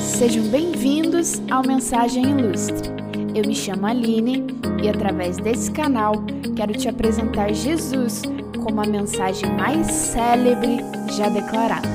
Sejam 0.00 0.44
bem-vindos 0.48 1.40
ao 1.50 1.62
Mensagem 1.66 2.30
Ilustre. 2.30 2.90
Eu 3.34 3.46
me 3.46 3.54
chamo 3.54 3.86
Aline 3.86 4.46
e, 4.82 4.88
através 4.88 5.36
desse 5.38 5.70
canal, 5.70 6.12
quero 6.56 6.72
te 6.72 6.88
apresentar 6.88 7.52
Jesus 7.52 8.22
como 8.62 8.80
a 8.80 8.86
mensagem 8.86 9.50
mais 9.56 9.86
célebre 9.86 10.78
já 11.16 11.28
declarada. 11.28 11.88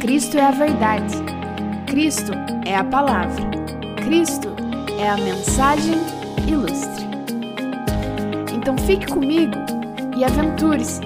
Cristo 0.00 0.38
é 0.38 0.42
a 0.42 0.50
verdade, 0.50 1.14
Cristo 1.86 2.32
é 2.64 2.76
a 2.76 2.84
palavra, 2.84 3.44
Cristo 4.04 4.48
é 4.98 5.08
a 5.08 5.16
mensagem 5.16 5.98
ilustre. 6.48 7.04
Então 8.54 8.76
fique 8.78 9.06
comigo 9.06 9.56
e 10.16 10.24
aventure-se 10.24 11.00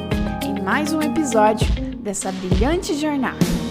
em 0.45 0.63
mais 0.63 0.93
um 0.93 1.01
episódio 1.01 1.67
dessa 2.03 2.31
brilhante 2.33 2.95
jornada. 2.95 3.66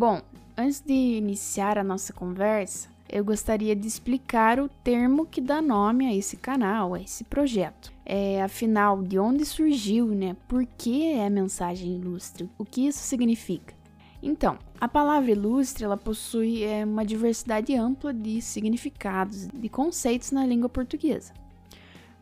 Bom, 0.00 0.22
antes 0.56 0.80
de 0.80 0.94
iniciar 0.94 1.76
a 1.76 1.84
nossa 1.84 2.10
conversa, 2.10 2.88
eu 3.06 3.22
gostaria 3.22 3.76
de 3.76 3.86
explicar 3.86 4.58
o 4.58 4.66
termo 4.66 5.26
que 5.26 5.42
dá 5.42 5.60
nome 5.60 6.06
a 6.06 6.14
esse 6.14 6.38
canal, 6.38 6.94
a 6.94 7.02
esse 7.02 7.22
projeto. 7.22 7.92
É, 8.06 8.42
afinal, 8.42 9.02
de 9.02 9.18
onde 9.18 9.44
surgiu, 9.44 10.06
né? 10.06 10.34
Por 10.48 10.64
que 10.64 11.12
é 11.12 11.28
mensagem 11.28 11.96
ilustre? 11.96 12.48
O 12.56 12.64
que 12.64 12.86
isso 12.86 13.00
significa? 13.00 13.74
Então, 14.22 14.56
a 14.80 14.88
palavra 14.88 15.32
ilustre 15.32 15.84
ela 15.84 15.98
possui 15.98 16.64
é, 16.64 16.82
uma 16.82 17.04
diversidade 17.04 17.76
ampla 17.76 18.14
de 18.14 18.40
significados, 18.40 19.48
de 19.48 19.68
conceitos 19.68 20.32
na 20.32 20.46
língua 20.46 20.70
portuguesa. 20.70 21.34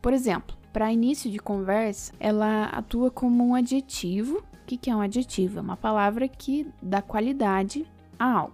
Por 0.03 0.13
exemplo, 0.13 0.57
para 0.73 0.93
início 0.93 1.31
de 1.31 1.39
conversa, 1.39 2.13
ela 2.19 2.65
atua 2.65 3.09
como 3.09 3.47
um 3.47 3.55
adjetivo 3.55 4.43
que, 4.69 4.77
que 4.77 4.91
é 4.91 4.95
um 4.95 5.01
adjetivo? 5.01 5.59
É 5.59 5.63
uma 5.63 5.79
palavra 5.79 6.29
que 6.29 6.67
dá 6.83 7.01
qualidade 7.01 7.87
a 8.19 8.31
algo. 8.31 8.53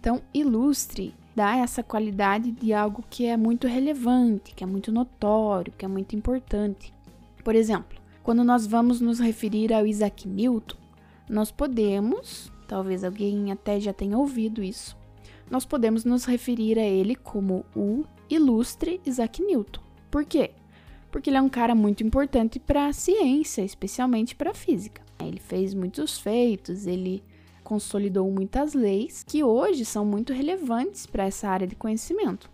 Então, 0.00 0.20
ilustre 0.34 1.14
dá 1.34 1.56
essa 1.56 1.80
qualidade 1.80 2.50
de 2.50 2.72
algo 2.72 3.04
que 3.08 3.26
é 3.26 3.36
muito 3.36 3.68
relevante, 3.68 4.52
que 4.52 4.64
é 4.64 4.66
muito 4.66 4.90
notório, 4.90 5.72
que 5.78 5.84
é 5.84 5.88
muito 5.88 6.16
importante. 6.16 6.92
Por 7.44 7.54
exemplo, 7.54 8.00
quando 8.24 8.42
nós 8.42 8.66
vamos 8.66 9.00
nos 9.00 9.20
referir 9.20 9.72
ao 9.72 9.86
Isaac 9.86 10.26
Newton, 10.26 10.76
nós 11.28 11.52
podemos, 11.52 12.52
talvez 12.66 13.04
alguém 13.04 13.52
até 13.52 13.78
já 13.78 13.92
tenha 13.92 14.18
ouvido 14.18 14.60
isso, 14.60 14.96
nós 15.48 15.64
podemos 15.64 16.04
nos 16.04 16.24
referir 16.24 16.80
a 16.80 16.84
ele 16.84 17.14
como 17.14 17.64
o 17.76 18.04
ilustre 18.28 19.00
Isaac 19.06 19.40
Newton. 19.40 19.80
Por 20.10 20.24
quê? 20.24 20.50
Porque 21.12 21.30
ele 21.30 21.36
é 21.36 21.42
um 21.42 21.48
cara 21.48 21.76
muito 21.76 22.02
importante 22.02 22.58
para 22.58 22.86
a 22.86 22.92
ciência, 22.92 23.62
especialmente 23.62 24.34
para 24.34 24.50
a 24.50 24.54
física. 24.54 25.02
Ele 25.26 25.40
fez 25.40 25.74
muitos 25.74 26.18
feitos, 26.18 26.86
ele 26.86 27.22
consolidou 27.62 28.30
muitas 28.30 28.74
leis 28.74 29.24
que 29.26 29.42
hoje 29.42 29.84
são 29.84 30.04
muito 30.04 30.32
relevantes 30.32 31.06
para 31.06 31.24
essa 31.24 31.48
área 31.48 31.66
de 31.66 31.76
conhecimento. 31.76 32.50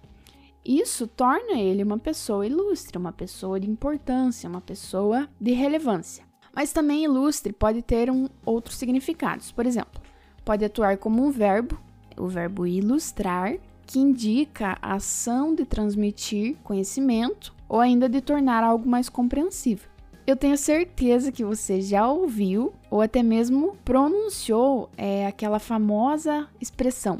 Isso 0.64 1.06
torna 1.06 1.58
ele 1.58 1.82
uma 1.82 1.98
pessoa 1.98 2.46
ilustre, 2.46 2.98
uma 2.98 3.12
pessoa 3.12 3.58
de 3.58 3.70
importância, 3.70 4.48
uma 4.48 4.60
pessoa 4.60 5.28
de 5.40 5.52
relevância. 5.52 6.24
Mas 6.54 6.72
também 6.72 7.04
ilustre 7.04 7.52
pode 7.52 7.82
ter 7.82 8.10
um, 8.10 8.28
outros 8.44 8.76
significados. 8.76 9.50
Por 9.50 9.64
exemplo, 9.64 10.00
pode 10.44 10.64
atuar 10.64 10.98
como 10.98 11.24
um 11.24 11.30
verbo, 11.30 11.80
o 12.16 12.26
verbo 12.26 12.66
ilustrar, 12.66 13.56
que 13.86 13.98
indica 13.98 14.76
a 14.82 14.96
ação 14.96 15.54
de 15.54 15.64
transmitir 15.64 16.56
conhecimento 16.62 17.54
ou 17.66 17.80
ainda 17.80 18.08
de 18.08 18.20
tornar 18.20 18.62
algo 18.62 18.86
mais 18.86 19.08
compreensível. 19.08 19.88
Eu 20.28 20.36
tenho 20.36 20.58
certeza 20.58 21.32
que 21.32 21.42
você 21.42 21.80
já 21.80 22.06
ouviu 22.06 22.74
ou 22.90 23.00
até 23.00 23.22
mesmo 23.22 23.78
pronunciou 23.82 24.90
é, 24.94 25.26
aquela 25.26 25.58
famosa 25.58 26.46
expressão: 26.60 27.18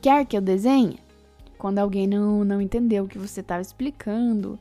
quer 0.00 0.24
que 0.24 0.36
eu 0.36 0.40
desenhe? 0.40 1.00
Quando 1.58 1.80
alguém 1.80 2.06
não, 2.06 2.44
não 2.44 2.60
entendeu 2.60 3.02
o 3.02 3.08
que 3.08 3.18
você 3.18 3.40
estava 3.40 3.60
explicando, 3.60 4.56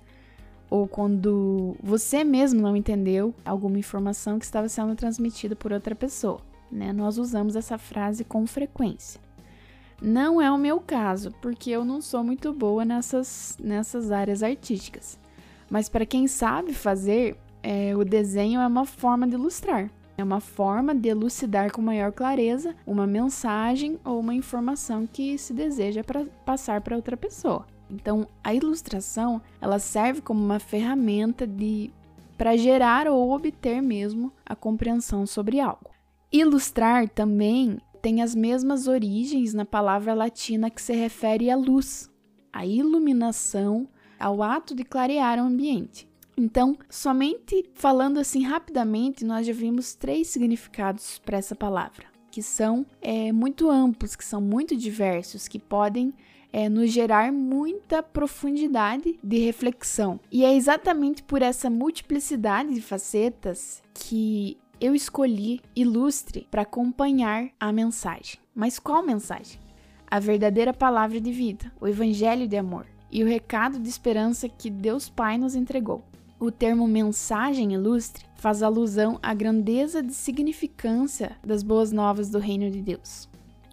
ou 0.71 0.87
quando 0.87 1.75
você 1.83 2.23
mesmo 2.23 2.63
não 2.63 2.75
entendeu 2.75 3.31
alguma 3.45 3.77
informação 3.77 4.39
que 4.39 4.45
estava 4.45 4.67
sendo 4.67 4.95
transmitida 4.95 5.55
por 5.55 5.71
outra 5.71 5.93
pessoa. 5.93 6.41
Né? 6.71 6.91
Nós 6.91 7.19
usamos 7.19 7.55
essa 7.55 7.77
frase 7.77 8.23
com 8.23 8.47
frequência. 8.47 9.21
Não 10.01 10.41
é 10.41 10.51
o 10.51 10.57
meu 10.57 10.79
caso, 10.79 11.31
porque 11.39 11.69
eu 11.69 11.85
não 11.85 12.01
sou 12.01 12.23
muito 12.23 12.51
boa 12.51 12.83
nessas, 12.83 13.55
nessas 13.61 14.11
áreas 14.11 14.41
artísticas. 14.41 15.19
Mas 15.69 15.87
para 15.87 16.07
quem 16.07 16.25
sabe 16.25 16.73
fazer, 16.73 17.37
é, 17.63 17.95
o 17.95 18.03
desenho 18.03 18.59
é 18.59 18.67
uma 18.67 18.85
forma 18.85 19.25
de 19.25 19.35
ilustrar. 19.35 19.89
É 20.15 20.23
uma 20.23 20.39
forma 20.39 20.93
de 20.93 21.09
elucidar 21.09 21.71
com 21.71 21.81
maior 21.81 22.11
clareza 22.11 22.75
uma 22.85 23.07
mensagem 23.07 23.97
ou 24.05 24.19
uma 24.19 24.35
informação 24.35 25.07
que 25.07 25.37
se 25.39 25.53
deseja 25.53 26.03
para 26.03 26.25
passar 26.45 26.81
para 26.81 26.95
outra 26.95 27.17
pessoa. 27.17 27.65
Então, 27.89 28.27
a 28.43 28.53
ilustração, 28.53 29.41
ela 29.59 29.79
serve 29.79 30.21
como 30.21 30.43
uma 30.43 30.59
ferramenta 30.59 31.47
de 31.47 31.91
para 32.37 32.57
gerar 32.57 33.07
ou 33.07 33.31
obter 33.31 33.81
mesmo 33.81 34.31
a 34.45 34.55
compreensão 34.55 35.25
sobre 35.25 35.59
algo. 35.59 35.91
Ilustrar 36.31 37.07
também 37.07 37.77
tem 38.01 38.21
as 38.21 38.35
mesmas 38.35 38.87
origens 38.87 39.53
na 39.53 39.65
palavra 39.65 40.13
latina 40.13 40.69
que 40.69 40.81
se 40.81 40.93
refere 40.93 41.49
à 41.49 41.55
luz, 41.55 42.11
à 42.51 42.65
iluminação, 42.65 43.87
ao 44.19 44.43
ato 44.43 44.75
de 44.75 44.83
clarear 44.83 45.37
o 45.39 45.43
ambiente. 45.43 46.09
Então, 46.35 46.77
somente 46.89 47.69
falando 47.75 48.19
assim 48.19 48.43
rapidamente, 48.43 49.23
nós 49.23 49.45
já 49.45 49.53
vimos 49.53 49.93
três 49.93 50.27
significados 50.27 51.19
para 51.19 51.37
essa 51.37 51.55
palavra, 51.55 52.05
que 52.31 52.41
são 52.41 52.85
é, 53.01 53.31
muito 53.31 53.69
amplos, 53.69 54.15
que 54.15 54.25
são 54.25 54.41
muito 54.41 54.75
diversos, 54.75 55.47
que 55.47 55.59
podem 55.59 56.13
é, 56.51 56.69
nos 56.69 56.91
gerar 56.91 57.31
muita 57.31 58.01
profundidade 58.01 59.19
de 59.23 59.37
reflexão. 59.39 60.19
E 60.31 60.43
é 60.43 60.55
exatamente 60.55 61.23
por 61.23 61.41
essa 61.41 61.69
multiplicidade 61.69 62.73
de 62.73 62.81
facetas 62.81 63.81
que 63.93 64.57
eu 64.79 64.93
escolhi 64.93 65.61
ilustre 65.75 66.47
para 66.49 66.63
acompanhar 66.63 67.49
a 67.59 67.71
mensagem. 67.71 68.39
Mas 68.53 68.77
qual 68.79 69.03
mensagem? 69.03 69.59
A 70.09 70.19
verdadeira 70.19 70.73
palavra 70.73 71.19
de 71.19 71.31
vida, 71.31 71.71
o 71.79 71.87
evangelho 71.87 72.47
de 72.47 72.57
amor 72.57 72.85
e 73.11 73.23
o 73.23 73.27
recado 73.27 73.79
de 73.79 73.89
esperança 73.89 74.49
que 74.49 74.69
Deus 74.69 75.09
Pai 75.09 75.37
nos 75.37 75.55
entregou. 75.55 76.03
O 76.43 76.51
termo 76.51 76.85
mensagem 76.89 77.71
ilustre 77.71 78.25
faz 78.35 78.61
alusão 78.61 79.17
à 79.23 79.33
grandeza 79.33 80.03
de 80.03 80.13
significância 80.13 81.37
das 81.41 81.63
boas 81.63 81.93
novas 81.93 82.29
do 82.29 82.37
reino 82.37 82.69
de 82.69 82.81
Deus. 82.81 83.29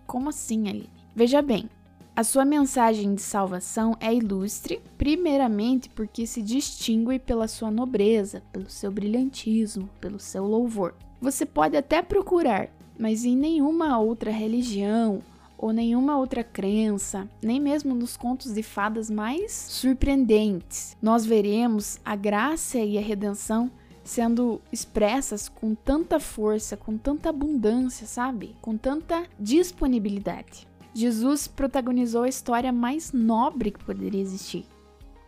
Como 0.06 0.28
assim, 0.28 0.68
Aline? 0.68 0.88
Veja 1.12 1.42
bem, 1.42 1.68
a 2.14 2.22
sua 2.22 2.44
mensagem 2.44 3.12
de 3.12 3.22
salvação 3.22 3.96
é 3.98 4.14
ilustre, 4.14 4.80
primeiramente 4.96 5.88
porque 5.88 6.24
se 6.28 6.40
distingue 6.40 7.18
pela 7.18 7.48
sua 7.48 7.72
nobreza, 7.72 8.40
pelo 8.52 8.70
seu 8.70 8.92
brilhantismo, 8.92 9.90
pelo 10.00 10.20
seu 10.20 10.46
louvor. 10.46 10.94
Você 11.20 11.44
pode 11.44 11.76
até 11.76 12.00
procurar, 12.00 12.68
mas 12.96 13.24
em 13.24 13.36
nenhuma 13.36 13.98
outra 13.98 14.30
religião 14.30 15.20
ou 15.60 15.74
nenhuma 15.74 16.16
outra 16.16 16.42
crença, 16.42 17.28
nem 17.42 17.60
mesmo 17.60 17.94
nos 17.94 18.16
contos 18.16 18.54
de 18.54 18.62
fadas 18.62 19.10
mais 19.10 19.52
surpreendentes, 19.52 20.96
nós 21.02 21.26
veremos 21.26 22.00
a 22.02 22.16
graça 22.16 22.78
e 22.78 22.96
a 22.96 23.00
redenção 23.02 23.70
sendo 24.02 24.58
expressas 24.72 25.50
com 25.50 25.74
tanta 25.74 26.18
força, 26.18 26.78
com 26.78 26.96
tanta 26.96 27.28
abundância, 27.28 28.06
sabe? 28.06 28.56
Com 28.62 28.74
tanta 28.74 29.26
disponibilidade. 29.38 30.66
Jesus 30.94 31.46
protagonizou 31.46 32.22
a 32.22 32.28
história 32.28 32.72
mais 32.72 33.12
nobre 33.12 33.70
que 33.70 33.84
poderia 33.84 34.20
existir. 34.20 34.64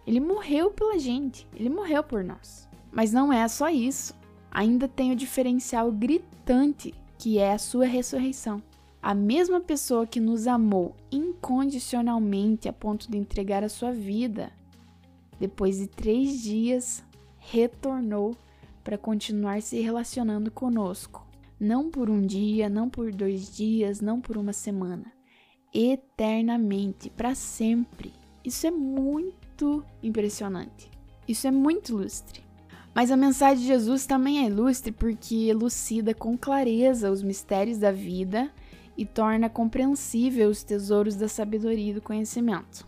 Ele 0.07 0.19
morreu 0.19 0.71
pela 0.71 0.99
gente, 0.99 1.47
ele 1.55 1.69
morreu 1.69 2.03
por 2.03 2.25
nós. 2.25 2.67
Mas 2.91 3.13
não 3.13 3.31
é 3.31 3.47
só 3.47 3.69
isso. 3.69 4.15
Ainda 4.51 4.89
tem 4.89 5.13
o 5.13 5.17
diferencial 5.17 5.93
gritante 5.93 6.95
que 7.19 7.39
é 7.39 7.53
a 7.53 7.59
sua 7.59 7.85
ressurreição. 7.85 8.63
A 9.03 9.15
mesma 9.15 9.61
pessoa 9.61 10.07
que 10.07 10.21
nos 10.21 10.47
amou 10.47 10.95
incondicionalmente 11.11 12.69
a 12.69 12.73
ponto 12.73 13.11
de 13.11 13.19
entregar 13.19 13.65
a 13.65 13.69
sua 13.69 13.91
vida, 13.91 14.53
depois 15.41 15.79
de 15.79 15.89
três 15.89 16.41
dias, 16.41 17.03
retornou 17.37 18.37
para 18.85 18.97
continuar 18.97 19.61
se 19.61 19.81
relacionando 19.81 20.53
conosco. 20.53 21.27
Não 21.59 21.91
por 21.91 22.09
um 22.09 22.25
dia, 22.25 22.69
não 22.69 22.89
por 22.89 23.13
dois 23.13 23.53
dias, 23.53 24.01
não 24.01 24.21
por 24.21 24.37
uma 24.37 24.53
semana. 24.53 25.13
Eternamente, 25.75 27.11
para 27.11 27.35
sempre. 27.35 28.13
Isso 28.45 28.69
é 28.69 28.71
muito 28.71 29.85
impressionante. 30.01 30.89
Isso 31.27 31.49
é 31.49 31.51
muito 31.51 31.89
ilustre. 31.89 32.41
Mas 32.95 33.11
a 33.11 33.17
mensagem 33.17 33.63
de 33.63 33.67
Jesus 33.67 34.07
também 34.07 34.45
é 34.45 34.47
ilustre 34.47 34.93
porque 34.93 35.49
elucida 35.49 36.15
com 36.15 36.39
clareza 36.39 37.11
os 37.11 37.21
mistérios 37.23 37.79
da 37.79 37.91
vida 37.91 38.49
e 38.97 39.05
torna 39.05 39.49
compreensível 39.49 40.49
os 40.49 40.63
tesouros 40.63 41.17
da 41.17 41.29
sabedoria 41.29 41.91
e 41.91 41.95
do 41.95 42.01
conhecimento. 42.01 42.87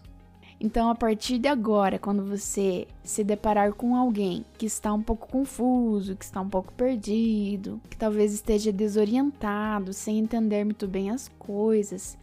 Então, 0.60 0.88
a 0.88 0.94
partir 0.94 1.38
de 1.38 1.48
agora, 1.48 1.98
quando 1.98 2.24
você 2.24 2.86
se 3.02 3.24
deparar 3.24 3.72
com 3.74 3.96
alguém 3.96 4.44
que 4.56 4.66
está 4.66 4.92
um 4.92 5.02
pouco 5.02 5.28
confuso, 5.28 6.16
que 6.16 6.24
está 6.24 6.40
um 6.40 6.48
pouco 6.48 6.72
perdido, 6.72 7.80
que 7.90 7.96
talvez 7.96 8.32
esteja 8.32 8.72
desorientado, 8.72 9.92
sem 9.92 10.18
entender 10.18 10.64
muito 10.64 10.86
bem 10.86 11.10
as 11.10 11.28
coisas, 11.38 12.16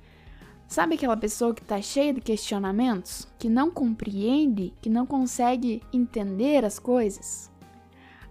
sabe 0.67 0.95
aquela 0.95 1.17
pessoa 1.17 1.53
que 1.53 1.61
está 1.61 1.81
cheia 1.81 2.13
de 2.13 2.21
questionamentos, 2.21 3.27
que 3.37 3.49
não 3.49 3.69
compreende, 3.69 4.73
que 4.81 4.89
não 4.89 5.05
consegue 5.05 5.83
entender 5.93 6.63
as 6.65 6.79
coisas? 6.79 7.51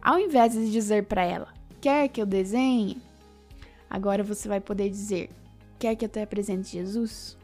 Ao 0.02 0.18
invés 0.18 0.54
de 0.54 0.72
dizer 0.72 1.04
para 1.04 1.22
ela, 1.22 1.48
quer 1.80 2.08
que 2.08 2.20
eu 2.20 2.26
desenhe? 2.26 2.96
Agora 3.90 4.22
você 4.22 4.48
vai 4.48 4.60
poder 4.60 4.88
dizer, 4.88 5.30
quer 5.76 5.96
que 5.96 6.04
eu 6.04 6.08
te 6.08 6.20
apresente 6.20 6.70
Jesus? 6.70 7.36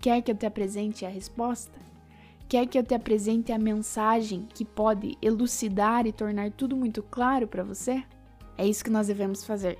Quer 0.00 0.22
que 0.22 0.30
eu 0.32 0.34
te 0.34 0.46
apresente 0.46 1.04
a 1.04 1.10
resposta? 1.10 1.78
Quer 2.48 2.66
que 2.66 2.78
eu 2.78 2.82
te 2.82 2.94
apresente 2.94 3.52
a 3.52 3.58
mensagem 3.58 4.48
que 4.54 4.64
pode 4.64 5.18
elucidar 5.20 6.06
e 6.06 6.12
tornar 6.12 6.50
tudo 6.50 6.74
muito 6.74 7.02
claro 7.02 7.46
para 7.46 7.62
você? 7.62 8.02
É 8.56 8.66
isso 8.66 8.82
que 8.82 8.90
nós 8.90 9.06
devemos 9.06 9.44
fazer. 9.44 9.78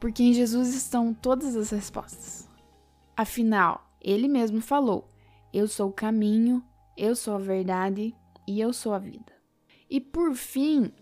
Porque 0.00 0.24
em 0.24 0.34
Jesus 0.34 0.74
estão 0.74 1.14
todas 1.14 1.54
as 1.54 1.70
respostas. 1.70 2.48
Afinal, 3.16 3.88
ele 4.00 4.26
mesmo 4.26 4.60
falou: 4.60 5.08
Eu 5.52 5.68
sou 5.68 5.90
o 5.90 5.92
caminho, 5.92 6.62
eu 6.96 7.14
sou 7.14 7.36
a 7.36 7.38
verdade 7.38 8.14
e 8.46 8.60
eu 8.60 8.72
sou 8.72 8.92
a 8.92 8.98
vida. 8.98 9.32
E 9.88 10.00
por 10.00 10.34
fim, 10.34 10.92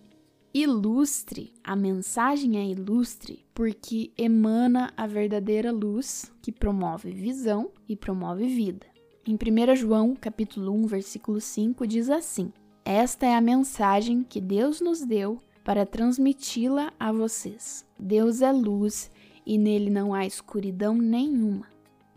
ilustre. 0.53 1.53
A 1.63 1.77
mensagem 1.77 2.59
é 2.59 2.65
ilustre 2.65 3.45
porque 3.55 4.11
emana 4.19 4.93
a 4.97 5.07
verdadeira 5.07 5.71
luz 5.71 6.31
que 6.43 6.51
promove 6.51 7.13
visão 7.13 7.71
e 7.89 7.97
promove 7.97 8.47
vida. 8.47 8.87
Em 9.27 9.35
1 9.35 9.77
João, 9.77 10.17
capítulo 10.17 10.73
1, 10.73 10.87
versículo 10.87 11.41
5 11.41 11.87
diz 11.87 12.11
assim: 12.11 12.53
Esta 12.85 13.27
é 13.27 13.35
a 13.35 13.41
mensagem 13.41 14.25
que 14.25 14.41
Deus 14.41 14.81
nos 14.81 15.03
deu 15.03 15.39
para 15.65 15.87
transmiti-la 15.87 16.93
a 16.99 17.13
vocês. 17.13 17.87
Deus 17.99 18.43
é 18.43 18.51
luz 18.51 19.11
e 19.47 19.57
nele 19.57 19.91
não 19.91 20.13
há 20.13 20.27
escuridão 20.27 20.95
nenhuma. 20.95 21.67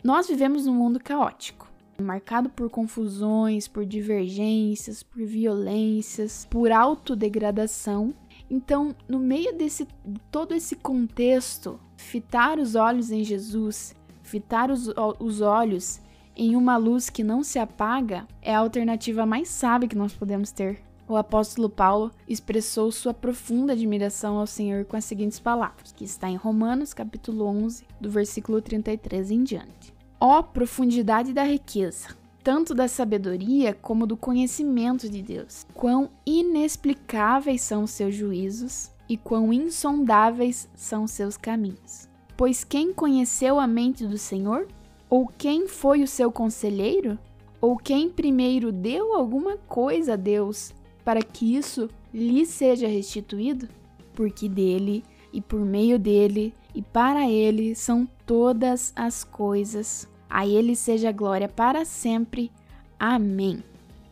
Nós 0.02 0.26
vivemos 0.26 0.66
num 0.66 0.74
mundo 0.74 0.98
caótico 0.98 1.72
marcado 2.02 2.48
por 2.50 2.68
confusões, 2.70 3.68
por 3.68 3.84
divergências, 3.84 5.02
por 5.02 5.24
violências, 5.24 6.46
por 6.50 6.72
autodegradação 6.72 8.12
então, 8.54 8.94
no 9.08 9.18
meio 9.18 9.52
desse 9.58 9.84
todo 10.30 10.54
esse 10.54 10.76
contexto, 10.76 11.80
fitar 11.96 12.56
os 12.56 12.76
olhos 12.76 13.10
em 13.10 13.24
Jesus, 13.24 13.96
fitar 14.22 14.70
os, 14.70 14.88
os 15.18 15.40
olhos 15.40 16.00
em 16.36 16.54
uma 16.54 16.76
luz 16.76 17.10
que 17.10 17.24
não 17.24 17.42
se 17.42 17.58
apaga, 17.58 18.28
é 18.40 18.54
a 18.54 18.60
alternativa 18.60 19.26
mais 19.26 19.48
sábia 19.48 19.88
que 19.88 19.96
nós 19.96 20.12
podemos 20.12 20.52
ter. 20.52 20.80
O 21.08 21.16
apóstolo 21.16 21.68
Paulo 21.68 22.12
expressou 22.28 22.92
sua 22.92 23.12
profunda 23.12 23.72
admiração 23.72 24.38
ao 24.38 24.46
Senhor 24.46 24.84
com 24.84 24.96
as 24.96 25.04
seguintes 25.04 25.40
palavras, 25.40 25.90
que 25.90 26.04
está 26.04 26.30
em 26.30 26.36
Romanos 26.36 26.94
capítulo 26.94 27.46
11, 27.46 27.84
do 28.00 28.08
versículo 28.08 28.62
33 28.62 29.32
em 29.32 29.42
diante. 29.42 29.92
Ó 30.20 30.42
profundidade 30.42 31.32
da 31.32 31.42
riqueza, 31.42 32.16
tanto 32.44 32.74
da 32.74 32.86
sabedoria 32.86 33.72
como 33.72 34.06
do 34.06 34.18
conhecimento 34.18 35.08
de 35.08 35.22
Deus. 35.22 35.66
Quão 35.72 36.10
inexplicáveis 36.26 37.62
são 37.62 37.84
os 37.84 37.90
seus 37.90 38.14
juízos 38.14 38.90
e 39.08 39.16
quão 39.16 39.50
insondáveis 39.50 40.68
são 40.74 41.04
os 41.04 41.10
seus 41.10 41.38
caminhos. 41.38 42.06
Pois 42.36 42.62
quem 42.62 42.92
conheceu 42.92 43.58
a 43.58 43.66
mente 43.66 44.06
do 44.06 44.18
Senhor? 44.18 44.68
Ou 45.08 45.26
quem 45.26 45.66
foi 45.66 46.02
o 46.02 46.08
seu 46.08 46.30
conselheiro? 46.30 47.18
Ou 47.62 47.78
quem 47.78 48.10
primeiro 48.10 48.70
deu 48.70 49.14
alguma 49.14 49.56
coisa 49.56 50.12
a 50.12 50.16
Deus 50.16 50.74
para 51.02 51.22
que 51.22 51.56
isso 51.56 51.88
lhe 52.12 52.44
seja 52.44 52.86
restituído? 52.86 53.68
Porque 54.12 54.50
dele 54.50 55.02
e 55.32 55.40
por 55.40 55.60
meio 55.60 55.98
dele 55.98 56.52
e 56.74 56.82
para 56.82 57.28
ele 57.28 57.74
são 57.74 58.06
todas 58.26 58.92
as 58.94 59.24
coisas 59.24 60.06
a 60.34 60.44
Ele 60.44 60.74
seja 60.74 61.12
glória 61.12 61.48
para 61.48 61.84
sempre. 61.84 62.50
Amém. 62.98 63.62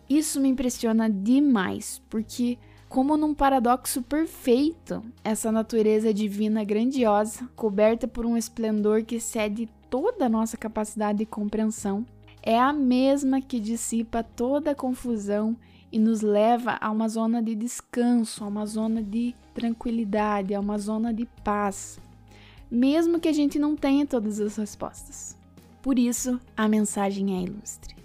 Isso 0.08 0.40
me 0.40 0.48
impressiona 0.48 1.10
demais, 1.10 2.00
porque, 2.08 2.56
como 2.88 3.16
num 3.16 3.34
paradoxo 3.34 4.00
perfeito, 4.02 5.02
essa 5.24 5.50
natureza 5.50 6.14
divina 6.14 6.62
grandiosa, 6.62 7.48
coberta 7.56 8.06
por 8.06 8.24
um 8.24 8.36
esplendor 8.36 9.02
que 9.02 9.16
excede 9.16 9.68
toda 9.90 10.26
a 10.26 10.28
nossa 10.28 10.56
capacidade 10.56 11.18
de 11.18 11.26
compreensão, 11.26 12.06
é 12.40 12.56
a 12.56 12.72
mesma 12.72 13.40
que 13.40 13.58
dissipa 13.58 14.22
toda 14.22 14.70
a 14.70 14.76
confusão 14.76 15.56
e 15.90 15.98
nos 15.98 16.20
leva 16.20 16.78
a 16.80 16.88
uma 16.88 17.08
zona 17.08 17.42
de 17.42 17.56
descanso, 17.56 18.44
a 18.44 18.46
uma 18.46 18.64
zona 18.64 19.02
de 19.02 19.34
tranquilidade, 19.52 20.54
a 20.54 20.60
uma 20.60 20.78
zona 20.78 21.12
de 21.12 21.26
paz, 21.42 21.98
mesmo 22.70 23.18
que 23.18 23.28
a 23.28 23.32
gente 23.32 23.58
não 23.58 23.74
tenha 23.74 24.06
todas 24.06 24.38
as 24.38 24.54
respostas. 24.54 25.41
Por 25.82 25.98
isso, 25.98 26.40
a 26.56 26.68
mensagem 26.68 27.36
é 27.36 27.42
ilustre. 27.42 27.96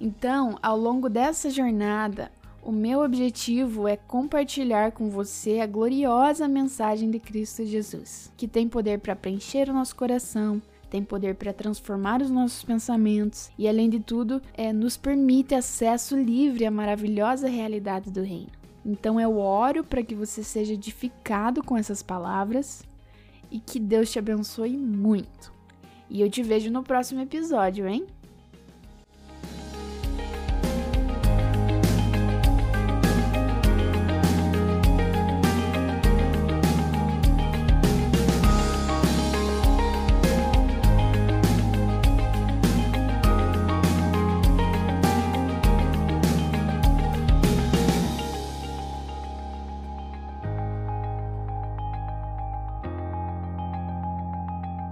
Então, 0.00 0.58
ao 0.62 0.78
longo 0.78 1.10
dessa 1.10 1.50
jornada, 1.50 2.32
o 2.62 2.72
meu 2.72 3.00
objetivo 3.00 3.86
é 3.86 3.96
compartilhar 3.96 4.92
com 4.92 5.10
você 5.10 5.60
a 5.60 5.66
gloriosa 5.66 6.48
mensagem 6.48 7.10
de 7.10 7.18
Cristo 7.18 7.66
Jesus, 7.66 8.32
que 8.36 8.48
tem 8.48 8.66
poder 8.66 9.00
para 9.00 9.14
preencher 9.14 9.68
o 9.68 9.74
nosso 9.74 9.94
coração, 9.94 10.62
tem 10.88 11.02
poder 11.02 11.34
para 11.34 11.52
transformar 11.52 12.22
os 12.22 12.30
nossos 12.30 12.64
pensamentos 12.64 13.50
e, 13.58 13.68
além 13.68 13.90
de 13.90 14.00
tudo, 14.00 14.40
é, 14.54 14.72
nos 14.72 14.96
permite 14.96 15.54
acesso 15.54 16.16
livre 16.16 16.64
à 16.64 16.70
maravilhosa 16.70 17.46
realidade 17.46 18.10
do 18.10 18.22
Reino. 18.22 18.52
Então, 18.86 19.20
eu 19.20 19.36
oro 19.36 19.84
para 19.84 20.02
que 20.02 20.14
você 20.14 20.42
seja 20.42 20.72
edificado 20.72 21.62
com 21.62 21.76
essas 21.76 22.02
palavras 22.02 22.82
e 23.50 23.60
que 23.60 23.78
Deus 23.78 24.10
te 24.10 24.18
abençoe 24.18 24.78
muito. 24.78 25.57
E 26.10 26.20
eu 26.20 26.30
te 26.30 26.42
vejo 26.42 26.70
no 26.70 26.82
próximo 26.82 27.20
episódio, 27.20 27.86
hein? 27.86 28.06